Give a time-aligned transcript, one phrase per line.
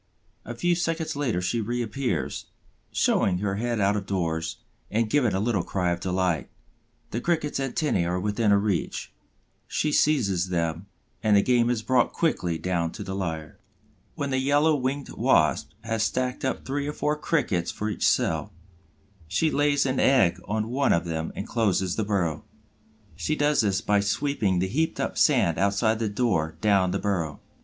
[0.45, 2.47] A few seconds later she reappears,
[2.91, 4.57] showing her head out of doors
[4.89, 6.49] and giving a little cry of delight.
[7.11, 9.13] The Cricket's antennæ are within her reach;
[9.67, 10.87] she seizes them,
[11.21, 13.59] and the game is brought quickly down to the lair.
[14.15, 18.51] When the Yellow winged Wasp has stacked up three or four Crickets for each cell,
[19.27, 22.43] she lays an egg on one of them and closes the burrow.
[23.15, 27.39] She does this by sweeping the heaped up sand outside the door down the burrow.